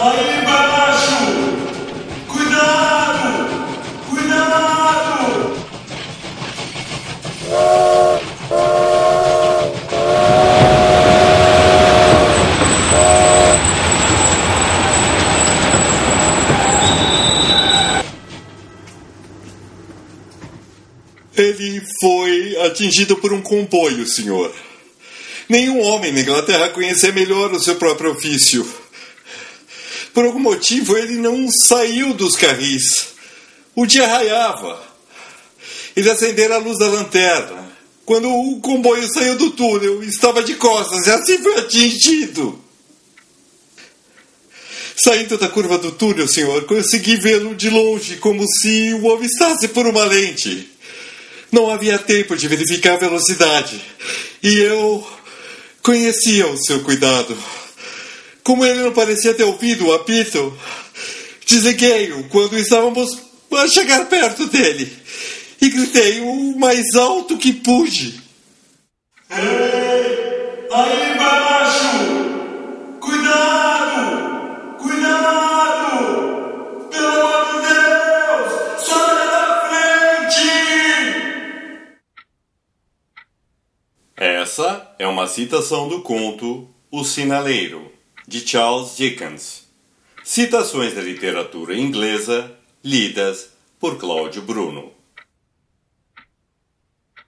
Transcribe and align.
Aí 0.00 0.38
embaixo! 0.40 1.12
Cuidado! 2.28 3.48
Cuidado! 4.08 5.18
Ele 21.36 21.82
foi 22.00 22.56
atingido 22.66 23.16
por 23.16 23.32
um 23.32 23.42
comboio, 23.42 24.06
senhor. 24.06 24.54
Nenhum 25.48 25.80
homem 25.80 26.12
na 26.12 26.20
Inglaterra 26.20 26.68
conhecia 26.68 27.10
melhor 27.10 27.50
o 27.50 27.58
seu 27.58 27.74
próprio 27.74 28.12
ofício. 28.12 28.77
Por 30.18 30.24
algum 30.24 30.40
motivo, 30.40 30.98
ele 30.98 31.14
não 31.14 31.48
saiu 31.48 32.12
dos 32.12 32.34
carris. 32.34 33.10
O 33.72 33.86
dia 33.86 34.04
raiava. 34.04 34.82
Ele 35.94 36.10
acendera 36.10 36.56
a 36.56 36.58
luz 36.58 36.76
da 36.76 36.88
lanterna. 36.88 37.70
Quando 38.04 38.28
o 38.28 38.60
comboio 38.60 39.06
saiu 39.14 39.36
do 39.36 39.52
túnel, 39.52 40.02
estava 40.02 40.42
de 40.42 40.56
costas 40.56 41.06
e 41.06 41.10
assim 41.10 41.38
foi 41.38 41.58
atingido. 41.58 42.60
Saindo 44.96 45.38
da 45.38 45.48
curva 45.48 45.78
do 45.78 45.92
túnel, 45.92 46.26
senhor, 46.26 46.64
consegui 46.64 47.14
vê-lo 47.14 47.54
de 47.54 47.70
longe, 47.70 48.16
como 48.16 48.44
se 48.44 48.94
o 48.94 49.12
avistasse 49.12 49.68
por 49.68 49.86
uma 49.86 50.02
lente. 50.02 50.68
Não 51.52 51.70
havia 51.70 51.96
tempo 51.96 52.36
de 52.36 52.48
verificar 52.48 52.94
a 52.94 52.98
velocidade. 53.08 53.80
E 54.42 54.58
eu 54.58 55.06
conhecia 55.80 56.48
o 56.48 56.58
seu 56.58 56.82
cuidado. 56.82 57.38
Como 58.48 58.64
ele 58.64 58.80
não 58.80 58.94
parecia 58.94 59.34
ter 59.34 59.44
ouvido 59.44 59.88
o 59.88 59.92
apito, 59.92 60.58
desliguei-o 61.46 62.30
quando 62.30 62.58
estávamos 62.58 63.18
a 63.52 63.68
chegar 63.68 64.06
perto 64.06 64.46
dele 64.46 64.90
e 65.60 65.68
gritei 65.68 66.20
o 66.20 66.58
mais 66.58 66.94
alto 66.94 67.36
que 67.36 67.52
pude. 67.52 68.18
Ei, 69.30 70.66
aí 70.72 71.12
embaixo! 71.12 71.90
Cuidado! 72.98 74.78
Cuidado! 74.78 76.08
Pelo 76.88 77.06
amor 77.06 77.44
de 77.52 77.58
Deus! 77.68 78.50
Sai 78.82 79.26
da 79.26 79.44
frente! 80.30 80.48
Essa 84.16 84.94
é 84.98 85.06
uma 85.06 85.26
citação 85.28 85.86
do 85.86 86.00
conto 86.00 86.66
O 86.90 87.04
Sinaleiro, 87.04 87.97
de 88.28 88.46
Charles 88.46 88.94
Dickens. 88.94 89.66
Citações 90.22 90.94
da 90.94 91.00
literatura 91.00 91.74
inglesa 91.74 92.54
lidas 92.84 93.48
por 93.80 93.96
Cláudio 93.96 94.42
Bruno. 94.42 94.92